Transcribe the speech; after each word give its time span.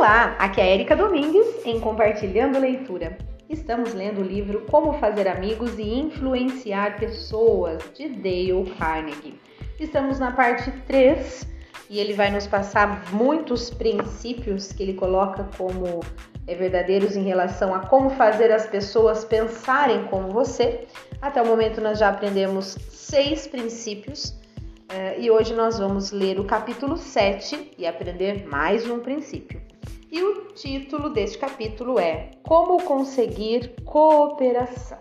Olá, 0.00 0.34
aqui 0.38 0.62
é 0.62 0.64
a 0.64 0.66
Erika 0.66 0.96
Domingues 0.96 1.46
em 1.62 1.78
Compartilhando 1.78 2.58
Leitura. 2.58 3.18
Estamos 3.50 3.92
lendo 3.92 4.22
o 4.22 4.24
livro 4.24 4.64
Como 4.70 4.94
Fazer 4.94 5.28
Amigos 5.28 5.78
e 5.78 5.82
Influenciar 5.82 6.98
Pessoas, 6.98 7.82
de 7.94 8.08
Dale 8.08 8.64
Carnegie. 8.78 9.38
Estamos 9.78 10.18
na 10.18 10.32
parte 10.32 10.70
3 10.86 11.46
e 11.90 12.00
ele 12.00 12.14
vai 12.14 12.30
nos 12.30 12.46
passar 12.46 13.12
muitos 13.12 13.68
princípios 13.68 14.72
que 14.72 14.82
ele 14.82 14.94
coloca 14.94 15.46
como 15.58 16.00
é, 16.46 16.54
verdadeiros 16.54 17.14
em 17.14 17.24
relação 17.24 17.74
a 17.74 17.80
como 17.80 18.08
fazer 18.08 18.50
as 18.50 18.66
pessoas 18.66 19.22
pensarem 19.26 20.04
como 20.04 20.30
você. 20.30 20.86
Até 21.20 21.42
o 21.42 21.46
momento 21.46 21.78
nós 21.78 21.98
já 21.98 22.08
aprendemos 22.08 22.78
seis 22.88 23.46
princípios 23.46 24.30
uh, 24.30 25.20
e 25.20 25.30
hoje 25.30 25.52
nós 25.52 25.78
vamos 25.78 26.10
ler 26.10 26.40
o 26.40 26.44
capítulo 26.44 26.96
7 26.96 27.72
e 27.76 27.86
aprender 27.86 28.48
mais 28.48 28.88
um 28.88 28.98
princípio. 29.00 29.68
E 30.12 30.20
o 30.24 30.46
título 30.54 31.10
deste 31.10 31.38
capítulo 31.38 31.96
é 31.96 32.32
Como 32.42 32.82
conseguir 32.82 33.76
cooperação. 33.84 34.98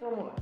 Vamos 0.00 0.24
lá. 0.24 0.34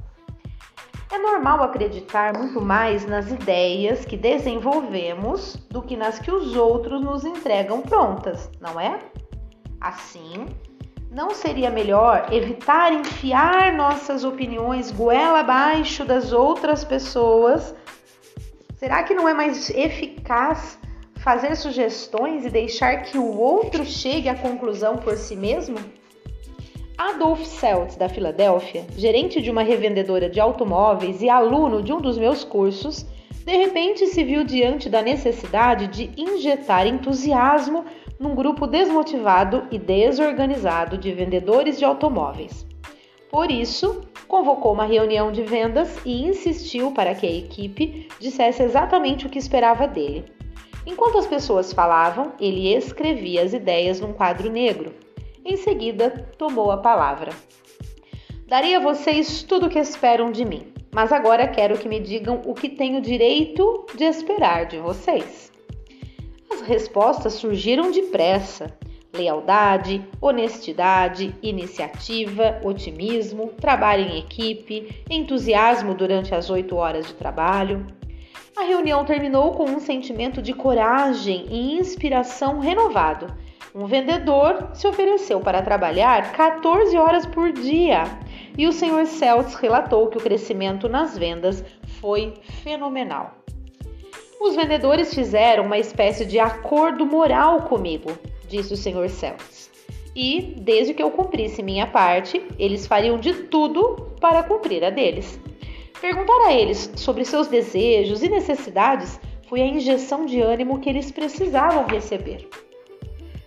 É 1.12 1.18
normal 1.18 1.64
acreditar 1.64 2.36
muito 2.38 2.60
mais 2.60 3.04
nas 3.04 3.32
ideias 3.32 4.04
que 4.04 4.16
desenvolvemos 4.16 5.56
do 5.68 5.82
que 5.82 5.96
nas 5.96 6.20
que 6.20 6.30
os 6.30 6.54
outros 6.54 7.00
nos 7.00 7.24
entregam 7.24 7.82
prontas, 7.82 8.48
não 8.60 8.78
é? 8.78 9.00
Assim, 9.80 10.46
não 11.10 11.30
seria 11.30 11.70
melhor 11.70 12.32
evitar 12.32 12.92
enfiar 12.92 13.72
nossas 13.72 14.22
opiniões 14.22 14.92
goela 14.92 15.40
abaixo 15.40 16.04
das 16.04 16.32
outras 16.32 16.84
pessoas? 16.84 17.74
Será 18.76 19.02
que 19.02 19.12
não 19.12 19.28
é 19.28 19.34
mais 19.34 19.70
eficaz 19.70 20.78
fazer 21.24 21.56
sugestões 21.56 22.44
e 22.44 22.50
deixar 22.50 23.02
que 23.02 23.16
o 23.16 23.40
outro 23.40 23.82
chegue 23.82 24.28
à 24.28 24.34
conclusão 24.34 24.98
por 24.98 25.16
si 25.16 25.34
mesmo? 25.34 25.78
Adolf 26.98 27.46
Seltz, 27.46 27.96
da 27.96 28.10
Filadélfia, 28.10 28.84
gerente 28.94 29.40
de 29.40 29.50
uma 29.50 29.62
revendedora 29.62 30.28
de 30.28 30.38
automóveis 30.38 31.22
e 31.22 31.30
aluno 31.30 31.82
de 31.82 31.94
um 31.94 32.00
dos 32.00 32.18
meus 32.18 32.44
cursos, 32.44 33.06
de 33.42 33.56
repente 33.56 34.06
se 34.06 34.22
viu 34.22 34.44
diante 34.44 34.90
da 34.90 35.00
necessidade 35.00 35.86
de 35.86 36.10
injetar 36.20 36.86
entusiasmo 36.86 37.86
num 38.20 38.34
grupo 38.34 38.66
desmotivado 38.66 39.66
e 39.70 39.78
desorganizado 39.78 40.98
de 40.98 41.10
vendedores 41.10 41.78
de 41.78 41.86
automóveis. 41.86 42.66
Por 43.30 43.50
isso, 43.50 44.02
convocou 44.28 44.74
uma 44.74 44.84
reunião 44.84 45.32
de 45.32 45.42
vendas 45.42 45.98
e 46.04 46.26
insistiu 46.26 46.92
para 46.92 47.14
que 47.14 47.26
a 47.26 47.32
equipe 47.32 48.08
dissesse 48.20 48.62
exatamente 48.62 49.26
o 49.26 49.30
que 49.30 49.38
esperava 49.38 49.88
dele. 49.88 50.33
Enquanto 50.86 51.18
as 51.18 51.26
pessoas 51.26 51.72
falavam, 51.72 52.32
ele 52.38 52.74
escrevia 52.74 53.42
as 53.42 53.52
ideias 53.52 54.00
num 54.00 54.12
quadro 54.12 54.50
negro. 54.50 54.94
Em 55.44 55.56
seguida, 55.56 56.10
tomou 56.36 56.70
a 56.70 56.76
palavra. 56.76 57.32
Daria 58.46 58.76
a 58.76 58.80
vocês 58.80 59.42
tudo 59.42 59.66
o 59.66 59.70
que 59.70 59.78
esperam 59.78 60.30
de 60.30 60.44
mim, 60.44 60.72
mas 60.94 61.10
agora 61.10 61.48
quero 61.48 61.78
que 61.78 61.88
me 61.88 61.98
digam 61.98 62.42
o 62.44 62.54
que 62.54 62.68
tenho 62.68 63.00
direito 63.00 63.86
de 63.94 64.04
esperar 64.04 64.66
de 64.66 64.78
vocês. 64.78 65.50
As 66.50 66.60
respostas 66.60 67.34
surgiram 67.34 67.90
depressa. 67.90 68.76
Lealdade, 69.16 70.04
honestidade, 70.20 71.34
iniciativa, 71.42 72.60
otimismo, 72.64 73.48
trabalho 73.60 74.08
em 74.08 74.18
equipe, 74.18 75.02
entusiasmo 75.08 75.94
durante 75.94 76.34
as 76.34 76.50
oito 76.50 76.76
horas 76.76 77.06
de 77.06 77.14
trabalho. 77.14 77.86
A 78.56 78.62
reunião 78.62 79.04
terminou 79.04 79.50
com 79.50 79.64
um 79.64 79.80
sentimento 79.80 80.40
de 80.40 80.52
coragem 80.52 81.46
e 81.50 81.76
inspiração 81.76 82.60
renovado. 82.60 83.26
Um 83.74 83.86
vendedor 83.86 84.70
se 84.72 84.86
ofereceu 84.86 85.40
para 85.40 85.60
trabalhar 85.60 86.30
14 86.32 86.96
horas 86.96 87.26
por 87.26 87.50
dia 87.50 88.04
e 88.56 88.68
o 88.68 88.72
Sr. 88.72 89.06
Celts 89.06 89.56
relatou 89.56 90.06
que 90.06 90.18
o 90.18 90.20
crescimento 90.20 90.88
nas 90.88 91.18
vendas 91.18 91.64
foi 92.00 92.34
fenomenal. 92.62 93.34
Os 94.40 94.54
vendedores 94.54 95.12
fizeram 95.12 95.64
uma 95.64 95.78
espécie 95.78 96.24
de 96.24 96.38
acordo 96.38 97.04
moral 97.04 97.62
comigo, 97.62 98.16
disse 98.48 98.72
o 98.72 98.76
Sr. 98.76 99.08
Celts. 99.08 99.68
E, 100.14 100.54
desde 100.60 100.94
que 100.94 101.02
eu 101.02 101.10
cumprisse 101.10 101.60
minha 101.60 101.88
parte, 101.88 102.40
eles 102.56 102.86
fariam 102.86 103.18
de 103.18 103.34
tudo 103.34 104.12
para 104.20 104.44
cumprir 104.44 104.84
a 104.84 104.90
deles. 104.90 105.40
Perguntar 106.04 106.48
a 106.48 106.52
eles 106.52 106.90
sobre 106.96 107.24
seus 107.24 107.46
desejos 107.46 108.22
e 108.22 108.28
necessidades 108.28 109.18
foi 109.48 109.62
a 109.62 109.66
injeção 109.66 110.26
de 110.26 110.38
ânimo 110.38 110.78
que 110.78 110.90
eles 110.90 111.10
precisavam 111.10 111.86
receber. 111.86 112.46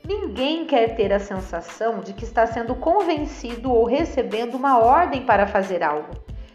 Ninguém 0.04 0.66
quer 0.66 0.96
ter 0.96 1.14
a 1.14 1.20
sensação 1.20 2.00
de 2.00 2.14
que 2.14 2.24
está 2.24 2.48
sendo 2.48 2.74
convencido 2.74 3.72
ou 3.72 3.86
recebendo 3.86 4.56
uma 4.56 4.80
ordem 4.80 5.24
para 5.24 5.46
fazer 5.46 5.84
algo. 5.84 6.10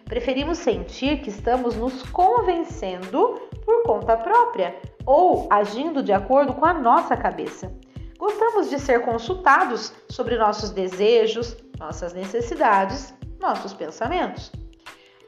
Preferimos 0.04 0.58
sentir 0.58 1.20
que 1.20 1.30
estamos 1.30 1.76
nos 1.76 2.02
convencendo 2.10 3.40
por 3.64 3.84
conta 3.84 4.16
própria 4.16 4.74
ou 5.06 5.46
agindo 5.50 6.02
de 6.02 6.12
acordo 6.12 6.52
com 6.52 6.66
a 6.66 6.74
nossa 6.74 7.16
cabeça. 7.16 7.72
Gostamos 8.19 8.69
de 8.69 8.80
ser 8.80 9.02
consultados 9.02 9.92
sobre 10.08 10.36
nossos 10.36 10.70
desejos, 10.70 11.56
nossas 11.78 12.12
necessidades, 12.12 13.14
nossos 13.38 13.72
pensamentos. 13.72 14.50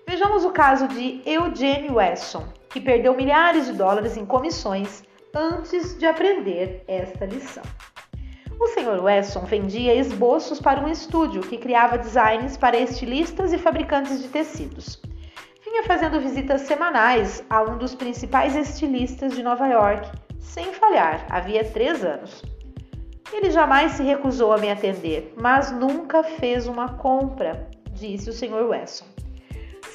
Vejamos 0.07 0.45
o 0.45 0.51
caso 0.51 0.89
de 0.89 1.21
Eugene 1.25 1.91
Wesson, 1.91 2.45
que 2.71 2.81
perdeu 2.81 3.15
milhares 3.17 3.67
de 3.67 3.73
dólares 3.73 4.17
em 4.17 4.25
comissões 4.25 5.03
antes 5.35 5.99
de 5.99 6.07
aprender 6.07 6.85
esta 6.87 7.25
lição. 7.27 7.63
O 8.61 8.69
Sr. 8.69 9.03
Wesson 9.03 9.41
vendia 9.41 9.95
esboços 9.95 10.61
para 10.61 10.81
um 10.81 10.89
estúdio 10.89 11.43
que 11.43 11.59
criava 11.59 11.99
designs 11.99 12.57
para 12.57 12.79
estilistas 12.79 13.53
e 13.53 13.59
fabricantes 13.59 14.23
de 14.23 14.29
tecidos 14.29 15.03
vinha 15.75 15.83
fazendo 15.83 16.21
visitas 16.21 16.61
semanais 16.61 17.43
a 17.51 17.61
um 17.61 17.77
dos 17.77 17.97
principais 17.97 18.55
estilistas 18.55 19.35
de 19.35 19.43
Nova 19.43 19.67
York, 19.67 20.09
sem 20.39 20.73
falhar, 20.73 21.27
havia 21.29 21.65
três 21.65 22.05
anos. 22.05 22.45
Ele 23.33 23.51
jamais 23.51 23.91
se 23.93 24.05
recusou 24.05 24.53
a 24.53 24.59
me 24.59 24.71
atender, 24.71 25.35
mas 25.37 25.73
nunca 25.73 26.23
fez 26.23 26.69
uma 26.69 26.91
compra, 26.91 27.69
disse 27.91 28.31
o 28.31 28.33
Sr. 28.33 28.69
Wesson. 28.69 29.05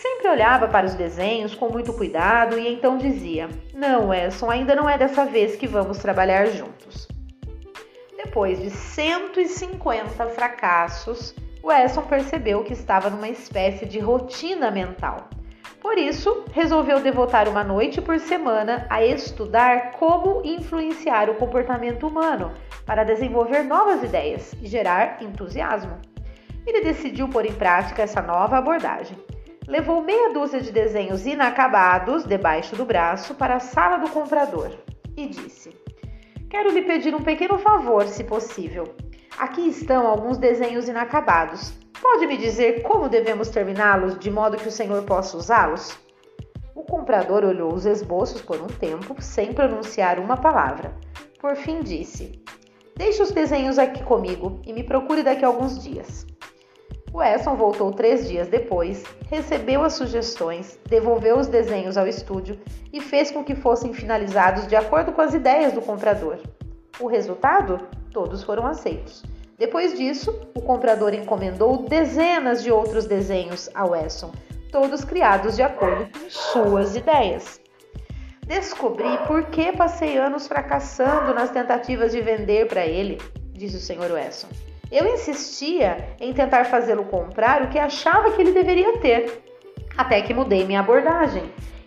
Sempre 0.02 0.30
olhava 0.30 0.66
para 0.70 0.86
os 0.86 0.96
desenhos 0.96 1.54
com 1.54 1.68
muito 1.68 1.92
cuidado 1.92 2.58
e 2.58 2.70
então 2.70 2.98
dizia: 2.98 3.50
Não, 3.74 4.08
Wesson, 4.08 4.50
ainda 4.50 4.74
não 4.74 4.90
é 4.90 4.98
dessa 4.98 5.26
vez 5.26 5.58
que 5.58 5.68
vamos 5.68 5.98
trabalhar 5.98 6.46
juntos. 6.46 7.06
Depois 8.16 8.62
de 8.62 8.70
150 8.70 10.26
fracassos, 10.28 11.36
Wesson 11.62 12.04
percebeu 12.04 12.64
que 12.64 12.72
estava 12.72 13.10
numa 13.10 13.28
espécie 13.28 13.86
de 13.86 14.00
rotina 14.00 14.72
mental. 14.72 15.30
Por 15.82 15.98
isso, 15.98 16.46
resolveu 16.54 17.02
devotar 17.02 17.50
uma 17.50 17.64
noite 17.64 18.00
por 18.00 18.20
semana 18.20 18.88
a 18.90 19.04
estudar 19.04 19.92
como 19.92 20.42
influenciar 20.46 21.30
o 21.30 21.36
comportamento 21.36 22.08
humano 22.08 22.54
para 22.86 23.04
desenvolver 23.04 23.64
novas 23.64 24.02
ideias 24.02 24.54
e 24.62 24.68
gerar 24.68 25.22
entusiasmo. 25.22 25.98
Ele 26.66 26.80
decidiu 26.80 27.28
pôr 27.28 27.46
em 27.46 27.54
prática 27.54 28.02
essa 28.02 28.22
nova 28.22 28.58
abordagem. 28.58 29.18
Levou 29.70 30.02
meia 30.02 30.34
dúzia 30.34 30.60
de 30.60 30.72
desenhos 30.72 31.28
inacabados 31.28 32.24
debaixo 32.24 32.76
do 32.76 32.84
braço 32.84 33.36
para 33.36 33.58
a 33.58 33.60
sala 33.60 33.98
do 33.98 34.10
comprador 34.10 34.72
e 35.16 35.28
disse: 35.28 35.70
Quero 36.50 36.72
lhe 36.72 36.82
pedir 36.82 37.14
um 37.14 37.22
pequeno 37.22 37.60
favor, 37.60 38.08
se 38.08 38.24
possível. 38.24 38.96
Aqui 39.38 39.70
estão 39.70 40.08
alguns 40.08 40.40
desenhos 40.40 40.90
inacabados. 40.90 41.72
Pode 42.02 42.26
me 42.26 42.36
dizer 42.36 42.82
como 42.82 43.08
devemos 43.08 43.50
terminá-los 43.50 44.18
de 44.18 44.32
modo 44.32 44.58
que 44.58 44.68
o 44.68 44.72
senhor 44.72 45.04
possa 45.04 45.38
usá-los? 45.38 45.96
O 46.74 46.82
comprador 46.82 47.44
olhou 47.44 47.72
os 47.72 47.86
esboços 47.86 48.42
por 48.42 48.60
um 48.60 48.66
tempo, 48.66 49.22
sem 49.22 49.54
pronunciar 49.54 50.18
uma 50.18 50.36
palavra. 50.36 50.96
Por 51.40 51.56
fim 51.56 51.82
disse: 51.82 52.44
Deixe 52.98 53.22
os 53.22 53.30
desenhos 53.30 53.78
aqui 53.78 54.04
comigo 54.04 54.60
e 54.66 54.74
me 54.74 54.84
procure 54.84 55.22
daqui 55.22 55.46
a 55.46 55.48
alguns 55.48 55.78
dias. 55.84 56.26
Wesson 57.14 57.56
voltou 57.56 57.92
três 57.92 58.28
dias 58.28 58.48
depois, 58.48 59.04
recebeu 59.30 59.84
as 59.84 59.94
sugestões, 59.94 60.80
devolveu 60.88 61.38
os 61.38 61.48
desenhos 61.48 61.98
ao 61.98 62.08
estúdio 62.08 62.60
e 62.94 63.02
fez 63.02 63.32
com 63.32 63.44
que 63.44 63.56
fossem 63.56 63.94
finalizados 63.94 64.68
de 64.68 64.76
acordo 64.76 65.12
com 65.12 65.22
as 65.22 65.34
ideias 65.34 65.74
do 65.74 65.82
comprador. 65.82 66.38
O 67.00 67.08
resultado? 67.08 67.80
Todos 68.12 68.44
foram 68.44 68.66
aceitos. 68.68 69.24
Depois 69.58 69.98
disso, 69.98 70.40
o 70.56 70.62
comprador 70.62 71.14
encomendou 71.14 71.84
dezenas 71.84 72.64
de 72.64 72.72
outros 72.72 73.06
desenhos 73.06 73.70
a 73.74 73.86
Wesson, 73.86 74.32
todos 74.72 75.04
criados 75.04 75.56
de 75.56 75.64
acordo 75.64 76.08
com 76.12 76.30
suas 76.30 76.96
ideias. 76.96 77.60
Descobri 78.46 79.18
por 79.28 79.46
que 79.46 79.72
passei 79.72 80.18
anos 80.18 80.48
fracassando 80.48 81.34
nas 81.34 81.52
tentativas 81.52 82.12
de 82.12 82.22
vender 82.22 82.68
para 82.68 82.86
ele, 82.86 83.20
disse 83.52 83.76
o 83.76 83.80
Sr. 83.80 84.12
Wesson. 84.14 84.48
Eu 84.92 85.08
insistia 85.08 86.16
em 86.20 86.34
tentar 86.34 86.66
fazê-lo 86.66 87.06
comprar 87.06 87.62
o 87.62 87.70
que 87.70 87.78
achava 87.78 88.32
que 88.32 88.42
ele 88.42 88.52
deveria 88.52 88.98
ter, 88.98 89.44
até 89.96 90.22
que 90.22 90.34
mudei 90.34 90.66
minha 90.66 90.80
abordagem. 90.80 91.44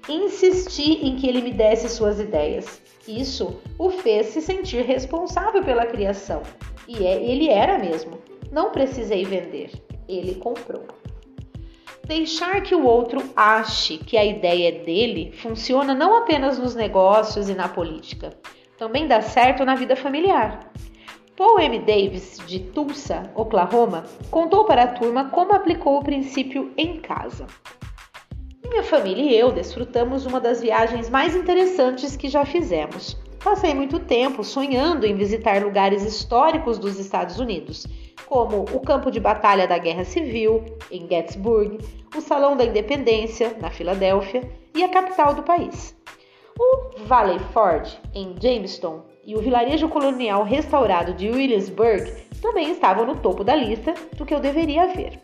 Insisti 0.09 1.07
em 1.07 1.17
que 1.17 1.29
ele 1.29 1.43
me 1.43 1.53
desse 1.53 1.89
suas 1.89 2.21
ideias. 2.21 2.81
Isso 3.07 3.61
o 3.79 3.91
fez 3.91 4.27
se 4.27 4.41
sentir 4.41 4.85
responsável 4.85 5.65
pela 5.65 5.87
criação 5.87 6.43
E 6.87 7.05
é, 7.05 7.21
ele 7.21 7.49
era 7.49 7.79
mesmo. 7.79 8.19
Não 8.51 8.71
precisei 8.71 9.25
vender. 9.25 9.71
Ele 10.09 10.37
comprou. 10.37 10.85
Deixar 12.05 12.61
que 12.63 12.75
o 12.75 12.85
outro 12.85 13.23
ache 13.35 13.97
que 13.97 14.17
a 14.17 14.25
ideia 14.25 14.69
é 14.69 14.85
dele 14.85 15.33
funciona 15.33 15.95
não 15.95 16.17
apenas 16.17 16.59
nos 16.59 16.75
negócios 16.75 17.49
e 17.49 17.55
na 17.55 17.69
política, 17.69 18.31
também 18.77 19.07
dá 19.07 19.21
certo 19.21 19.65
na 19.65 19.77
vida 19.77 19.95
familiar. 19.95 20.73
Paul 21.37 21.59
M. 21.61 21.79
Davis, 21.79 22.39
de 22.47 22.61
Tulsa, 22.61 23.33
Oklahoma, 23.35 24.05
contou 24.31 24.67
para 24.67 24.83
a 24.83 24.89
turma 24.89 25.31
como 25.31 25.55
aplicou 25.55 25.99
o 25.99 26.05
princípio 26.05 26.73
em 26.77 27.01
casa. 27.01 27.47
Minha 28.69 28.83
família 28.83 29.23
e 29.23 29.39
eu 29.39 29.51
desfrutamos 29.51 30.27
uma 30.27 30.39
das 30.39 30.61
viagens 30.61 31.09
mais 31.09 31.35
interessantes 31.35 32.17
que 32.17 32.29
já 32.29 32.45
fizemos. 32.45 33.17
Passei 33.43 33.73
muito 33.75 33.99
tempo 33.99 34.45
sonhando 34.45 35.07
em 35.07 35.17
visitar 35.17 35.63
lugares 35.63 36.05
históricos 36.05 36.79
dos 36.79 36.99
Estados 36.99 37.39
Unidos, 37.39 37.87
como 38.27 38.67
o 38.73 38.81
campo 38.81 39.11
de 39.11 39.19
batalha 39.19 39.67
da 39.67 39.79
Guerra 39.79 40.05
Civil, 40.05 40.65
em 40.91 41.09
Gettysburg, 41.09 41.79
o 42.15 42.21
Salão 42.21 42.57
da 42.57 42.65
Independência, 42.65 43.57
na 43.59 43.71
Filadélfia, 43.71 44.49
e 44.75 44.85
a 44.85 44.89
capital 44.89 45.35
do 45.35 45.43
país. 45.43 45.97
O 46.59 47.05
Valley 47.07 47.39
Ford, 47.53 47.89
em 48.15 48.35
Jamestown, 48.41 49.12
e 49.25 49.35
o 49.35 49.41
vilarejo 49.41 49.89
colonial 49.89 50.43
restaurado 50.45 51.15
de 51.15 51.31
Williamsburg 51.31 52.11
também 52.41 52.71
estavam 52.71 53.07
no 53.07 53.17
topo 53.17 53.45
da 53.45 53.55
lista 53.55 53.95
do 54.17 54.27
que 54.27 54.35
eu 54.35 54.41
deveria 54.41 54.89
ver. 54.89 55.21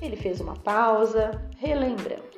Ele 0.00 0.16
fez 0.16 0.40
uma 0.40 0.54
pausa, 0.54 1.30
relembrando. 1.58 2.32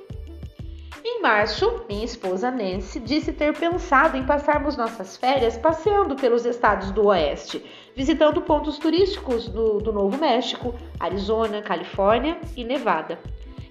Em 1.07 1.21
março, 1.21 1.85
minha 1.87 2.05
esposa 2.05 2.51
Nancy 2.51 2.99
disse 2.99 3.31
ter 3.31 3.53
pensado 3.55 4.17
em 4.17 4.25
passarmos 4.25 4.75
nossas 4.75 5.19
férias 5.19 5.59
passeando 5.59 6.17
pelos 6.17 6.47
estados 6.47 6.91
do 6.93 7.09
Oeste, 7.09 7.63
visitando 7.95 8.41
pontos 8.41 8.79
turísticos 8.79 9.47
do, 9.47 9.81
do 9.81 9.93
Novo 9.93 10.17
México, 10.17 10.75
Arizona, 10.99 11.61
Califórnia 11.61 12.39
e 12.57 12.65
Nevada. 12.65 13.19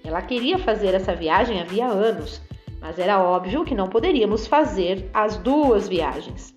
Ela 0.04 0.22
queria 0.22 0.58
fazer 0.58 0.94
essa 0.94 1.12
viagem 1.14 1.60
havia 1.60 1.86
anos, 1.86 2.40
mas 2.80 3.00
era 3.00 3.20
óbvio 3.20 3.64
que 3.64 3.74
não 3.74 3.88
poderíamos 3.88 4.46
fazer 4.46 5.10
as 5.12 5.36
duas 5.36 5.88
viagens. 5.88 6.54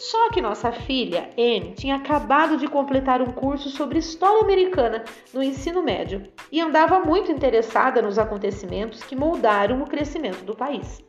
Só 0.00 0.30
que 0.30 0.40
nossa 0.40 0.72
filha, 0.72 1.28
Anne, 1.36 1.74
tinha 1.76 1.96
acabado 1.96 2.56
de 2.56 2.66
completar 2.66 3.20
um 3.20 3.32
curso 3.32 3.68
sobre 3.68 3.98
história 3.98 4.40
americana 4.40 5.04
no 5.34 5.42
ensino 5.42 5.82
médio 5.82 6.26
e 6.50 6.58
andava 6.58 7.00
muito 7.00 7.30
interessada 7.30 8.00
nos 8.00 8.18
acontecimentos 8.18 9.02
que 9.02 9.14
moldaram 9.14 9.82
o 9.82 9.86
crescimento 9.86 10.42
do 10.42 10.56
país. 10.56 11.04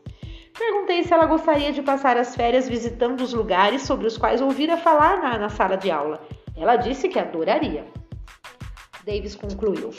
Perguntei 0.59 1.03
se 1.03 1.13
ela 1.13 1.25
gostaria 1.25 1.71
de 1.71 1.81
passar 1.81 2.17
as 2.17 2.35
férias 2.35 2.67
visitando 2.67 3.21
os 3.21 3.33
lugares 3.33 3.83
sobre 3.83 4.07
os 4.07 4.17
quais 4.17 4.41
ouvira 4.41 4.75
falar 4.75 5.21
na, 5.21 5.37
na 5.37 5.47
sala 5.47 5.77
de 5.77 5.89
aula. 5.89 6.19
Ela 6.53 6.75
disse 6.75 7.07
que 7.07 7.17
adoraria. 7.17 7.85
Davis 9.05 9.37
concluiu. 9.37 9.91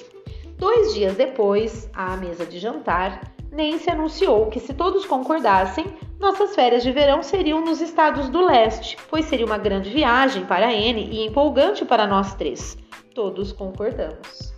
Dois 0.58 0.92
dias 0.92 1.16
depois, 1.16 1.88
à 1.94 2.14
mesa 2.18 2.44
de 2.44 2.58
jantar, 2.58 3.32
Nancy 3.50 3.88
anunciou 3.88 4.50
que, 4.50 4.60
se 4.60 4.74
todos 4.74 5.06
concordassem, 5.06 5.86
nossas 6.22 6.54
férias 6.54 6.84
de 6.84 6.92
verão 6.92 7.20
seriam 7.20 7.60
nos 7.60 7.80
estados 7.80 8.28
do 8.28 8.40
leste, 8.40 8.96
pois 9.10 9.24
seria 9.24 9.44
uma 9.44 9.58
grande 9.58 9.90
viagem 9.90 10.46
para 10.46 10.68
Anne 10.68 11.08
e 11.10 11.26
empolgante 11.26 11.84
para 11.84 12.06
nós 12.06 12.32
três. 12.36 12.78
Todos 13.12 13.52
concordamos. 13.52 14.54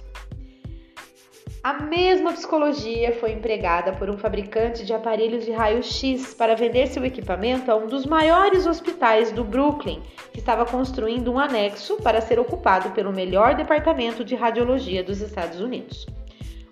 A 1.62 1.72
mesma 1.72 2.34
psicologia 2.34 3.12
foi 3.12 3.32
empregada 3.32 3.94
por 3.94 4.11
um 4.11 4.19
fabricante 4.19 4.84
de 4.84 4.93
aparelhos 4.93 5.46
de 5.46 5.52
raio-x 5.52 6.34
para 6.34 6.55
vender 6.55 6.88
seu 6.88 7.02
equipamento 7.02 7.72
a 7.72 7.76
um 7.76 7.87
dos 7.87 8.05
maiores 8.05 8.67
hospitais 8.67 9.32
do 9.32 9.43
Brooklyn, 9.43 10.02
que 10.34 10.40
estava 10.40 10.67
construindo 10.67 11.32
um 11.32 11.38
anexo 11.38 11.96
para 12.02 12.20
ser 12.20 12.38
ocupado 12.38 12.90
pelo 12.90 13.10
melhor 13.10 13.55
departamento 13.55 14.22
de 14.22 14.34
radiologia 14.34 15.02
dos 15.02 15.22
Estados 15.22 15.58
Unidos. 15.58 16.06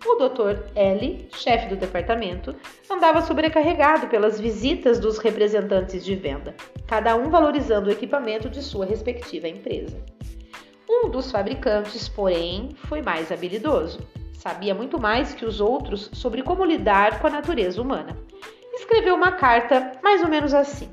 O 0.05 0.17
Dr. 0.17 0.65
L, 0.75 1.29
chefe 1.37 1.69
do 1.69 1.77
departamento, 1.77 2.55
andava 2.91 3.23
sobrecarregado 3.23 4.09
pelas 4.09 4.41
visitas 4.41 4.99
dos 4.99 5.19
representantes 5.19 6.05
de 6.05 6.17
venda, 6.17 6.57
cada 6.89 7.15
um 7.15 7.31
valorizando 7.31 7.89
o 7.89 7.93
equipamento 7.93 8.51
de 8.51 8.63
sua 8.63 8.85
respectiva 8.85 9.47
empresa. 9.47 10.05
Um 10.91 11.09
dos 11.09 11.31
fabricantes, 11.31 12.09
porém, 12.09 12.71
foi 12.89 13.01
mais 13.01 13.31
habilidoso. 13.31 14.01
Sabia 14.33 14.75
muito 14.75 15.01
mais 15.01 15.35
que 15.35 15.45
os 15.45 15.61
outros 15.61 16.11
sobre 16.13 16.43
como 16.43 16.65
lidar 16.65 17.21
com 17.21 17.29
a 17.29 17.31
natureza 17.31 17.81
humana. 17.81 18.17
Escreveu 18.75 19.15
uma 19.15 19.33
carta 19.33 19.93
mais 20.03 20.21
ou 20.21 20.29
menos 20.29 20.53
assim: 20.53 20.91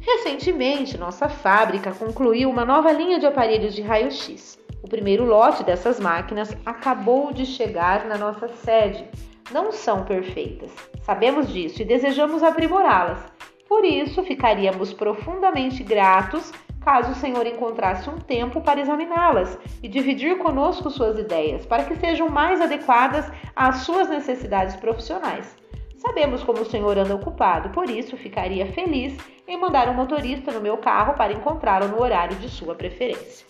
Recentemente, 0.00 0.96
nossa 0.96 1.28
fábrica 1.28 1.92
concluiu 1.92 2.48
uma 2.48 2.64
nova 2.64 2.92
linha 2.92 3.18
de 3.18 3.26
aparelhos 3.26 3.74
de 3.74 3.82
raio-x. 3.82 4.59
O 4.82 4.88
primeiro 4.88 5.24
lote 5.24 5.62
dessas 5.62 6.00
máquinas 6.00 6.56
acabou 6.64 7.32
de 7.32 7.44
chegar 7.44 8.06
na 8.06 8.16
nossa 8.16 8.48
sede. 8.48 9.04
Não 9.50 9.72
são 9.72 10.04
perfeitas, 10.04 10.70
sabemos 11.02 11.52
disso 11.52 11.82
e 11.82 11.84
desejamos 11.84 12.42
aprimorá-las. 12.42 13.20
Por 13.68 13.84
isso, 13.84 14.22
ficaríamos 14.22 14.92
profundamente 14.92 15.82
gratos 15.82 16.52
caso 16.80 17.12
o 17.12 17.14
Senhor 17.14 17.46
encontrasse 17.46 18.08
um 18.08 18.18
tempo 18.18 18.60
para 18.62 18.80
examiná-las 18.80 19.58
e 19.82 19.88
dividir 19.88 20.38
conosco 20.38 20.90
suas 20.90 21.18
ideias, 21.18 21.66
para 21.66 21.84
que 21.84 21.94
sejam 21.96 22.28
mais 22.28 22.60
adequadas 22.60 23.30
às 23.54 23.78
suas 23.78 24.08
necessidades 24.08 24.76
profissionais. 24.76 25.56
Sabemos 25.98 26.42
como 26.42 26.62
o 26.62 26.64
Senhor 26.64 26.96
anda 26.96 27.14
ocupado, 27.14 27.68
por 27.70 27.90
isso 27.90 28.16
ficaria 28.16 28.66
feliz 28.72 29.16
em 29.46 29.58
mandar 29.58 29.88
um 29.88 29.94
motorista 29.94 30.50
no 30.50 30.60
meu 30.60 30.78
carro 30.78 31.14
para 31.14 31.32
encontrá-lo 31.32 31.88
no 31.88 32.00
horário 32.00 32.36
de 32.36 32.48
sua 32.48 32.74
preferência. 32.74 33.46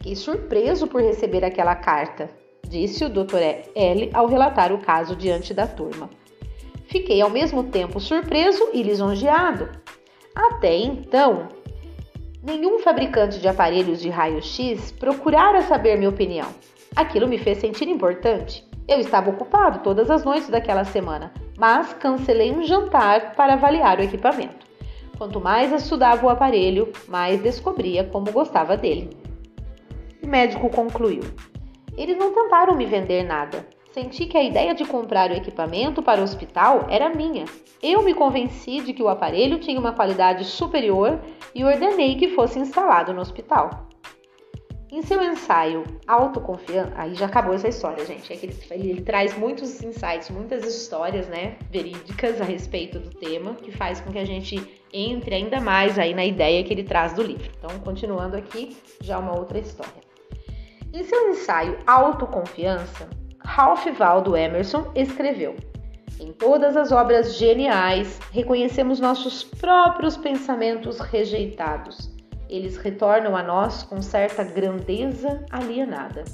Fiquei 0.00 0.16
surpreso 0.16 0.86
por 0.86 1.02
receber 1.02 1.44
aquela 1.44 1.74
carta, 1.74 2.30
disse 2.66 3.04
o 3.04 3.08
Dr. 3.10 3.36
L 3.74 4.10
ao 4.14 4.26
relatar 4.26 4.72
o 4.72 4.78
caso 4.78 5.14
diante 5.14 5.52
da 5.52 5.66
turma. 5.66 6.08
Fiquei 6.86 7.20
ao 7.20 7.28
mesmo 7.28 7.64
tempo 7.64 8.00
surpreso 8.00 8.70
e 8.72 8.82
lisonjeado. 8.82 9.68
Até 10.34 10.74
então, 10.74 11.48
nenhum 12.42 12.78
fabricante 12.78 13.38
de 13.38 13.46
aparelhos 13.46 14.00
de 14.00 14.08
raio-x 14.08 14.90
procurara 14.92 15.60
saber 15.60 15.98
minha 15.98 16.08
opinião. 16.08 16.48
Aquilo 16.96 17.28
me 17.28 17.36
fez 17.36 17.58
sentir 17.58 17.86
importante. 17.86 18.66
Eu 18.88 19.00
estava 19.00 19.28
ocupado 19.28 19.80
todas 19.80 20.10
as 20.10 20.24
noites 20.24 20.48
daquela 20.48 20.84
semana, 20.84 21.30
mas 21.58 21.92
cancelei 21.92 22.50
um 22.50 22.64
jantar 22.64 23.34
para 23.34 23.52
avaliar 23.52 23.98
o 23.98 24.02
equipamento. 24.02 24.66
Quanto 25.18 25.38
mais 25.38 25.70
estudava 25.70 26.24
o 26.24 26.30
aparelho, 26.30 26.90
mais 27.06 27.42
descobria 27.42 28.04
como 28.04 28.32
gostava 28.32 28.78
dele. 28.78 29.29
O 30.22 30.26
médico 30.26 30.68
concluiu: 30.68 31.22
Eles 31.96 32.16
não 32.16 32.32
tentaram 32.32 32.76
me 32.76 32.86
vender 32.86 33.22
nada. 33.22 33.66
Senti 33.92 34.26
que 34.26 34.36
a 34.36 34.42
ideia 34.42 34.72
de 34.72 34.84
comprar 34.84 35.30
o 35.30 35.34
equipamento 35.34 36.00
para 36.00 36.20
o 36.20 36.24
hospital 36.24 36.86
era 36.88 37.08
minha. 37.08 37.44
Eu 37.82 38.02
me 38.02 38.14
convenci 38.14 38.80
de 38.80 38.92
que 38.92 39.02
o 39.02 39.08
aparelho 39.08 39.58
tinha 39.58 39.80
uma 39.80 39.92
qualidade 39.92 40.44
superior 40.44 41.20
e 41.54 41.64
ordenei 41.64 42.14
que 42.14 42.28
fosse 42.28 42.58
instalado 42.58 43.12
no 43.12 43.20
hospital. 43.20 43.88
Em 44.92 45.02
seu 45.02 45.22
ensaio 45.22 45.84
Autoconfiança, 46.06 46.92
aí 46.96 47.14
já 47.14 47.26
acabou 47.26 47.54
essa 47.54 47.68
história, 47.68 48.04
gente. 48.04 48.32
É 48.32 48.36
que 48.36 48.46
ele, 48.46 48.56
ele, 48.70 49.00
traz 49.02 49.36
muitos 49.38 49.82
insights, 49.82 50.30
muitas 50.30 50.64
histórias, 50.64 51.28
né, 51.28 51.56
verídicas 51.70 52.40
a 52.40 52.44
respeito 52.44 52.98
do 52.98 53.10
tema, 53.10 53.54
que 53.54 53.70
faz 53.70 54.00
com 54.00 54.10
que 54.10 54.18
a 54.18 54.24
gente 54.24 54.60
entre 54.92 55.34
ainda 55.34 55.60
mais 55.60 55.96
aí 55.96 56.12
na 56.12 56.24
ideia 56.24 56.64
que 56.64 56.72
ele 56.72 56.82
traz 56.82 57.12
do 57.12 57.22
livro. 57.22 57.48
Então, 57.56 57.78
continuando 57.80 58.36
aqui, 58.36 58.76
já 59.00 59.18
uma 59.18 59.38
outra 59.38 59.60
história. 59.60 60.09
Em 60.92 61.04
seu 61.04 61.30
ensaio 61.30 61.78
Autoconfiança, 61.86 63.08
Ralph 63.38 63.86
Waldo 63.96 64.36
Emerson 64.36 64.90
escreveu: 64.96 65.54
Em 66.18 66.32
todas 66.32 66.76
as 66.76 66.90
obras 66.90 67.36
geniais, 67.36 68.18
reconhecemos 68.32 68.98
nossos 68.98 69.44
próprios 69.44 70.16
pensamentos 70.16 70.98
rejeitados. 70.98 72.10
Eles 72.48 72.76
retornam 72.76 73.36
a 73.36 73.42
nós 73.42 73.84
com 73.84 74.02
certa 74.02 74.42
grandeza 74.42 75.44
alienada. 75.52 76.24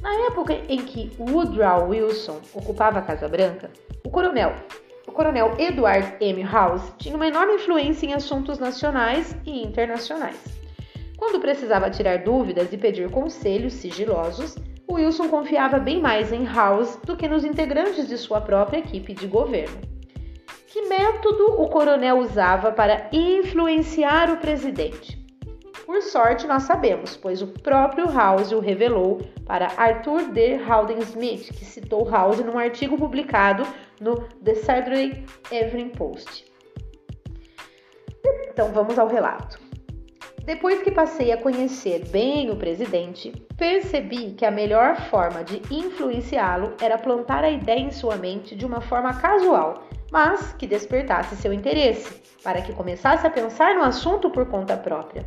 Na 0.00 0.14
época 0.26 0.54
em 0.66 0.78
que 0.78 1.12
Woodrow 1.18 1.90
Wilson 1.90 2.40
ocupava 2.54 3.00
a 3.00 3.02
Casa 3.02 3.28
Branca, 3.28 3.70
o 4.06 4.08
coronel, 4.08 4.54
o 5.06 5.12
coronel 5.12 5.54
Edward 5.58 6.16
M. 6.18 6.42
House 6.44 6.94
tinha 6.96 7.14
uma 7.14 7.26
enorme 7.26 7.56
influência 7.56 8.06
em 8.06 8.14
assuntos 8.14 8.58
nacionais 8.58 9.36
e 9.44 9.62
internacionais. 9.62 10.63
Quando 11.16 11.40
precisava 11.40 11.90
tirar 11.90 12.18
dúvidas 12.18 12.72
e 12.72 12.76
pedir 12.76 13.10
conselhos 13.10 13.74
sigilosos, 13.74 14.56
Wilson 14.90 15.28
confiava 15.28 15.78
bem 15.78 16.00
mais 16.00 16.32
em 16.32 16.44
House 16.44 16.96
do 17.04 17.16
que 17.16 17.28
nos 17.28 17.44
integrantes 17.44 18.06
de 18.06 18.18
sua 18.18 18.40
própria 18.40 18.78
equipe 18.78 19.14
de 19.14 19.26
governo. 19.26 19.80
Que 20.66 20.82
método 20.82 21.60
o 21.60 21.68
coronel 21.68 22.18
usava 22.18 22.72
para 22.72 23.08
influenciar 23.12 24.30
o 24.30 24.38
presidente? 24.38 25.24
Por 25.86 26.02
sorte, 26.02 26.46
nós 26.46 26.64
sabemos, 26.64 27.16
pois 27.16 27.42
o 27.42 27.46
próprio 27.46 28.10
House 28.10 28.52
o 28.52 28.58
revelou 28.58 29.20
para 29.46 29.68
Arthur 29.76 30.32
D. 30.32 30.58
Howden 30.62 30.98
Smith, 31.00 31.52
que 31.52 31.64
citou 31.64 32.08
House 32.08 32.40
num 32.40 32.58
artigo 32.58 32.96
publicado 32.96 33.64
no 34.00 34.16
The 34.42 34.54
Saturday 34.54 35.24
Evening 35.52 35.90
Post. 35.90 36.44
Então 38.50 38.72
vamos 38.72 38.98
ao 38.98 39.08
relato. 39.08 39.63
Depois 40.44 40.82
que 40.82 40.90
passei 40.90 41.32
a 41.32 41.38
conhecer 41.38 42.06
bem 42.10 42.50
o 42.50 42.56
presidente, 42.56 43.32
percebi 43.56 44.32
que 44.32 44.44
a 44.44 44.50
melhor 44.50 44.94
forma 45.08 45.42
de 45.42 45.62
influenciá-lo 45.70 46.74
era 46.82 46.98
plantar 46.98 47.42
a 47.42 47.50
ideia 47.50 47.80
em 47.80 47.90
sua 47.90 48.16
mente 48.16 48.54
de 48.54 48.66
uma 48.66 48.82
forma 48.82 49.14
casual, 49.14 49.84
mas 50.12 50.52
que 50.52 50.66
despertasse 50.66 51.34
seu 51.36 51.50
interesse, 51.50 52.20
para 52.42 52.60
que 52.60 52.74
começasse 52.74 53.26
a 53.26 53.30
pensar 53.30 53.74
no 53.74 53.82
assunto 53.82 54.28
por 54.28 54.44
conta 54.44 54.76
própria. 54.76 55.24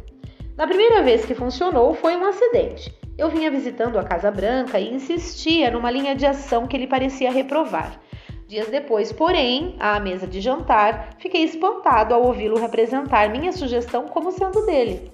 Na 0.55 0.67
primeira 0.67 1.01
vez 1.01 1.25
que 1.25 1.33
funcionou 1.33 1.95
foi 1.95 2.15
um 2.15 2.23
acidente. 2.23 2.95
Eu 3.17 3.29
vinha 3.29 3.49
visitando 3.49 3.97
a 3.97 4.03
Casa 4.03 4.29
Branca 4.29 4.79
e 4.79 4.93
insistia 4.93 5.71
numa 5.71 5.89
linha 5.89 6.15
de 6.15 6.27
ação 6.27 6.67
que 6.67 6.77
ele 6.77 6.85
parecia 6.85 7.31
reprovar. 7.31 7.99
Dias 8.47 8.69
depois, 8.69 9.11
porém, 9.11 9.75
à 9.77 9.99
mesa 9.99 10.25
de 10.25 10.39
jantar, 10.39 11.09
fiquei 11.19 11.43
espantado 11.43 12.13
ao 12.13 12.23
ouvi-lo 12.23 12.57
representar 12.57 13.29
minha 13.29 13.51
sugestão 13.51 14.07
como 14.07 14.31
sendo 14.31 14.65
dele. 14.65 15.11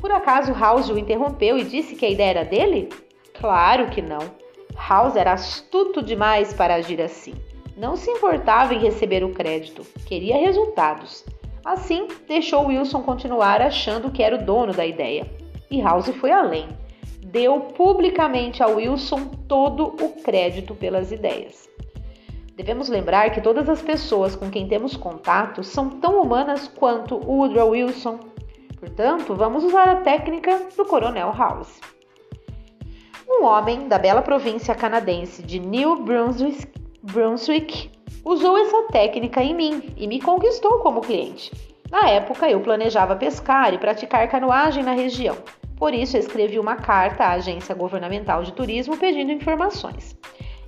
Por 0.00 0.10
acaso 0.10 0.54
House 0.54 0.88
o 0.88 0.98
interrompeu 0.98 1.58
e 1.58 1.64
disse 1.64 1.94
que 1.94 2.06
a 2.06 2.08
ideia 2.08 2.30
era 2.30 2.44
dele? 2.44 2.88
Claro 3.38 3.90
que 3.90 4.00
não. 4.00 4.20
House 4.88 5.16
era 5.16 5.34
astuto 5.34 6.02
demais 6.02 6.54
para 6.54 6.76
agir 6.76 6.98
assim. 7.02 7.34
Não 7.76 7.94
se 7.94 8.10
importava 8.10 8.72
em 8.72 8.78
receber 8.78 9.22
o 9.22 9.34
crédito, 9.34 9.82
queria 10.06 10.38
resultados. 10.38 11.26
Assim, 11.62 12.08
deixou 12.26 12.68
Wilson 12.68 13.02
continuar 13.02 13.60
achando 13.60 14.10
que 14.10 14.22
era 14.22 14.36
o 14.36 14.44
dono 14.44 14.72
da 14.72 14.86
ideia. 14.86 15.30
E 15.70 15.82
House 15.82 16.08
foi 16.08 16.30
além. 16.30 16.68
Deu 17.20 17.60
publicamente 17.60 18.62
a 18.62 18.66
Wilson 18.66 19.26
todo 19.46 19.94
o 20.02 20.22
crédito 20.22 20.74
pelas 20.74 21.12
ideias. 21.12 21.73
Devemos 22.56 22.88
lembrar 22.88 23.30
que 23.30 23.40
todas 23.40 23.68
as 23.68 23.82
pessoas 23.82 24.36
com 24.36 24.48
quem 24.48 24.68
temos 24.68 24.96
contato 24.96 25.64
são 25.64 25.90
tão 25.90 26.22
humanas 26.22 26.68
quanto 26.68 27.16
Woodrow 27.16 27.70
Wilson. 27.70 28.20
Portanto, 28.78 29.34
vamos 29.34 29.64
usar 29.64 29.88
a 29.88 29.96
técnica 29.96 30.68
do 30.76 30.84
Coronel 30.84 31.32
House. 31.36 31.80
Um 33.28 33.44
homem 33.44 33.88
da 33.88 33.98
bela 33.98 34.22
província 34.22 34.74
canadense 34.74 35.42
de 35.42 35.58
New 35.58 36.04
Brunswick, 36.04 36.68
Brunswick 37.02 37.90
usou 38.24 38.56
essa 38.56 38.84
técnica 38.84 39.42
em 39.42 39.54
mim 39.54 39.94
e 39.96 40.06
me 40.06 40.20
conquistou 40.20 40.78
como 40.78 41.00
cliente. 41.00 41.50
Na 41.90 42.08
época, 42.08 42.48
eu 42.48 42.60
planejava 42.60 43.16
pescar 43.16 43.74
e 43.74 43.78
praticar 43.78 44.28
canoagem 44.28 44.84
na 44.84 44.92
região. 44.92 45.36
Por 45.76 45.92
isso, 45.92 46.16
escrevi 46.16 46.58
uma 46.58 46.76
carta 46.76 47.24
à 47.24 47.32
agência 47.32 47.74
governamental 47.74 48.44
de 48.44 48.52
turismo 48.52 48.96
pedindo 48.96 49.32
informações. 49.32 50.16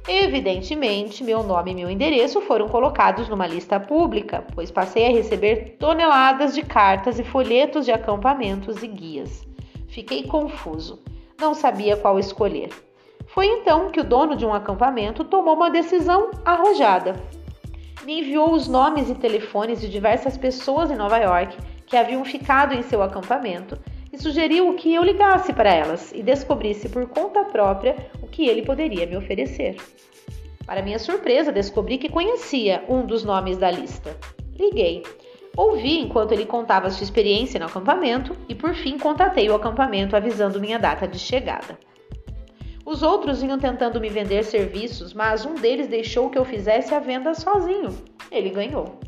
Evidentemente, 0.08 1.24
meu 1.24 1.42
nome 1.42 1.72
e 1.72 1.74
meu 1.74 1.90
endereço 1.90 2.40
foram 2.40 2.68
colocados 2.68 3.28
numa 3.28 3.46
lista 3.46 3.80
pública, 3.80 4.44
pois 4.54 4.70
passei 4.70 5.06
a 5.06 5.10
receber 5.10 5.76
toneladas 5.80 6.54
de 6.54 6.62
cartas 6.62 7.18
e 7.18 7.24
folhetos 7.24 7.84
de 7.84 7.90
acampamentos 7.90 8.84
e 8.84 8.86
guias. 8.86 9.44
Fiquei 9.88 10.22
confuso, 10.22 11.02
não 11.40 11.54
sabia 11.54 11.96
qual 11.96 12.20
escolher. 12.20 12.70
Foi 13.26 13.46
então 13.46 13.90
que 13.90 14.00
o 14.00 14.04
dono 14.04 14.36
de 14.36 14.46
um 14.46 14.54
acampamento 14.54 15.24
tomou 15.24 15.54
uma 15.54 15.70
decisão 15.70 16.30
arrojada. 16.44 17.16
Me 18.04 18.20
enviou 18.20 18.52
os 18.52 18.68
nomes 18.68 19.10
e 19.10 19.14
telefones 19.16 19.80
de 19.80 19.88
diversas 19.88 20.38
pessoas 20.38 20.88
em 20.88 20.96
Nova 20.96 21.18
York 21.18 21.56
que 21.84 21.96
haviam 21.96 22.24
ficado 22.24 22.74
em 22.74 22.82
seu 22.82 23.02
acampamento 23.02 23.76
e 24.12 24.22
sugeriu 24.22 24.72
que 24.74 24.94
eu 24.94 25.02
ligasse 25.02 25.52
para 25.52 25.74
elas 25.74 26.12
e 26.12 26.22
descobrisse 26.22 26.88
por 26.88 27.08
conta 27.08 27.42
própria 27.44 27.96
que 28.36 28.46
ele 28.46 28.60
poderia 28.60 29.06
me 29.06 29.16
oferecer. 29.16 29.76
Para 30.66 30.82
minha 30.82 30.98
surpresa, 30.98 31.50
descobri 31.50 31.96
que 31.96 32.10
conhecia 32.10 32.84
um 32.86 33.06
dos 33.06 33.24
nomes 33.24 33.56
da 33.56 33.70
lista. 33.70 34.14
Liguei. 34.58 35.02
Ouvi 35.56 36.00
enquanto 36.00 36.32
ele 36.32 36.44
contava 36.44 36.90
sua 36.90 37.04
experiência 37.04 37.58
no 37.58 37.64
acampamento 37.64 38.36
e, 38.46 38.54
por 38.54 38.74
fim, 38.74 38.98
contatei 38.98 39.48
o 39.48 39.54
acampamento 39.54 40.14
avisando 40.14 40.60
minha 40.60 40.78
data 40.78 41.08
de 41.08 41.18
chegada. 41.18 41.78
Os 42.84 43.02
outros 43.02 43.40
vinham 43.40 43.58
tentando 43.58 43.98
me 43.98 44.10
vender 44.10 44.44
serviços, 44.44 45.14
mas 45.14 45.46
um 45.46 45.54
deles 45.54 45.88
deixou 45.88 46.28
que 46.28 46.36
eu 46.36 46.44
fizesse 46.44 46.94
a 46.94 47.00
venda 47.00 47.32
sozinho. 47.32 47.88
Ele 48.30 48.50
ganhou. 48.50 49.00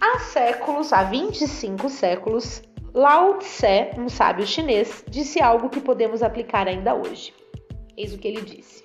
Há 0.00 0.20
séculos, 0.20 0.90
há 0.90 1.02
25 1.02 1.90
séculos, 1.90 2.62
Lao 2.94 3.34
Tse, 3.34 3.90
um 3.98 4.08
sábio 4.08 4.46
chinês, 4.46 5.04
disse 5.06 5.42
algo 5.42 5.68
que 5.68 5.80
podemos 5.80 6.22
aplicar 6.22 6.66
ainda 6.66 6.94
hoje. 6.94 7.30
Eis 8.00 8.14
o 8.14 8.18
que 8.18 8.28
ele 8.28 8.40
disse: 8.40 8.82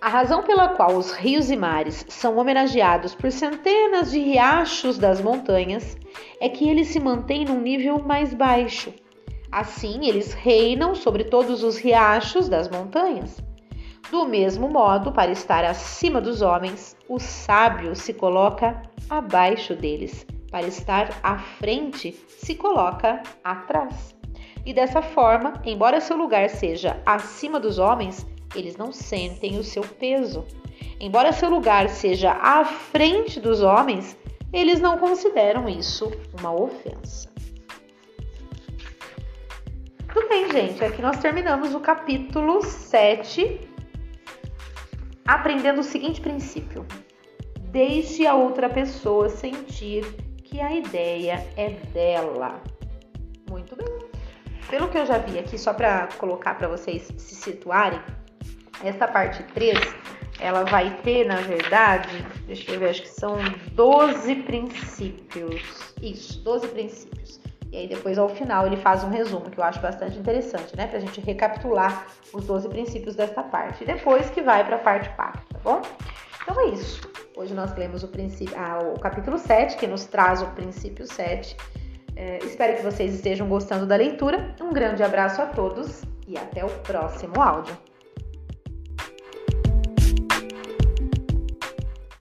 A 0.00 0.08
razão 0.08 0.44
pela 0.44 0.68
qual 0.68 0.94
os 0.96 1.10
rios 1.10 1.50
e 1.50 1.56
mares 1.56 2.06
são 2.08 2.38
homenageados 2.38 3.16
por 3.16 3.32
centenas 3.32 4.12
de 4.12 4.20
riachos 4.20 4.96
das 4.96 5.20
montanhas 5.20 5.96
é 6.40 6.48
que 6.48 6.68
eles 6.68 6.86
se 6.86 7.00
mantêm 7.00 7.44
num 7.44 7.60
nível 7.60 7.98
mais 7.98 8.32
baixo. 8.32 8.94
Assim, 9.50 10.06
eles 10.06 10.32
reinam 10.32 10.94
sobre 10.94 11.24
todos 11.24 11.64
os 11.64 11.78
riachos 11.78 12.48
das 12.48 12.68
montanhas. 12.68 13.42
Do 14.08 14.24
mesmo 14.24 14.68
modo, 14.68 15.10
para 15.10 15.32
estar 15.32 15.64
acima 15.64 16.20
dos 16.20 16.42
homens, 16.42 16.96
o 17.08 17.18
sábio 17.18 17.96
se 17.96 18.14
coloca 18.14 18.80
abaixo 19.08 19.74
deles 19.74 20.24
para 20.48 20.64
estar 20.64 21.18
à 21.24 21.38
frente, 21.38 22.12
se 22.28 22.54
coloca 22.54 23.20
atrás. 23.42 24.19
E 24.64 24.74
dessa 24.74 25.00
forma, 25.00 25.54
embora 25.64 26.00
seu 26.00 26.16
lugar 26.16 26.48
seja 26.50 27.00
acima 27.06 27.58
dos 27.58 27.78
homens, 27.78 28.26
eles 28.54 28.76
não 28.76 28.92
sentem 28.92 29.58
o 29.58 29.64
seu 29.64 29.82
peso. 29.82 30.44
Embora 30.98 31.32
seu 31.32 31.48
lugar 31.48 31.88
seja 31.88 32.32
à 32.32 32.64
frente 32.64 33.40
dos 33.40 33.62
homens, 33.62 34.16
eles 34.52 34.80
não 34.80 34.98
consideram 34.98 35.68
isso 35.68 36.10
uma 36.38 36.52
ofensa. 36.52 37.30
Tudo 40.12 40.28
bem, 40.28 40.50
gente. 40.50 40.84
Aqui 40.84 41.00
nós 41.00 41.18
terminamos 41.18 41.74
o 41.74 41.80
capítulo 41.80 42.62
7, 42.62 43.60
aprendendo 45.26 45.80
o 45.80 45.84
seguinte 45.84 46.20
princípio: 46.20 46.84
deixe 47.70 48.26
a 48.26 48.34
outra 48.34 48.68
pessoa 48.68 49.28
sentir 49.28 50.04
que 50.42 50.60
a 50.60 50.74
ideia 50.74 51.46
é 51.56 51.70
dela. 51.70 52.60
Pelo 54.68 54.88
que 54.88 54.98
eu 54.98 55.06
já 55.06 55.18
vi 55.18 55.38
aqui, 55.38 55.58
só 55.58 55.72
para 55.72 56.08
colocar 56.18 56.54
para 56.54 56.68
vocês 56.68 57.08
se 57.16 57.34
situarem, 57.34 58.00
essa 58.82 59.06
parte 59.06 59.42
3, 59.54 59.78
ela 60.40 60.64
vai 60.64 60.96
ter, 61.02 61.26
na 61.26 61.36
verdade, 61.36 62.26
deixa 62.46 62.72
eu 62.72 62.80
ver, 62.80 62.90
acho 62.90 63.02
que 63.02 63.08
são 63.08 63.36
12 63.72 64.36
princípios. 64.36 65.92
Isso, 66.00 66.40
12 66.42 66.68
princípios. 66.68 67.40
E 67.72 67.76
aí 67.76 67.88
depois 67.88 68.18
ao 68.18 68.28
final 68.28 68.66
ele 68.66 68.76
faz 68.76 69.04
um 69.04 69.10
resumo 69.10 69.48
que 69.48 69.58
eu 69.58 69.64
acho 69.64 69.80
bastante 69.80 70.18
interessante, 70.18 70.76
né? 70.76 70.88
Pra 70.88 70.98
gente 70.98 71.20
recapitular 71.20 72.06
os 72.32 72.44
12 72.46 72.68
princípios 72.68 73.14
desta 73.14 73.42
parte. 73.42 73.84
E 73.84 73.86
depois 73.86 74.28
que 74.30 74.42
vai 74.42 74.64
para 74.64 74.76
a 74.76 74.80
parte 74.80 75.08
4, 75.10 75.40
tá 75.52 75.58
bom? 75.62 75.82
Então 76.42 76.60
é 76.60 76.70
isso. 76.70 77.08
Hoje 77.36 77.54
nós 77.54 77.74
lemos 77.76 78.02
o, 78.02 78.08
princípio, 78.08 78.56
ah, 78.58 78.80
o 78.82 78.98
capítulo 78.98 79.38
7, 79.38 79.76
que 79.76 79.86
nos 79.86 80.04
traz 80.04 80.42
o 80.42 80.46
princípio 80.46 81.06
7. 81.06 81.56
É, 82.16 82.38
espero 82.44 82.76
que 82.76 82.82
vocês 82.82 83.14
estejam 83.14 83.48
gostando 83.48 83.86
da 83.86 83.96
leitura. 83.96 84.54
Um 84.60 84.72
grande 84.72 85.02
abraço 85.02 85.40
a 85.40 85.46
todos 85.46 86.02
e 86.26 86.36
até 86.36 86.64
o 86.64 86.68
próximo 86.68 87.40
áudio. 87.40 87.89